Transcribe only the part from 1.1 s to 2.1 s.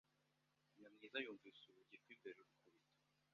yumvise urugi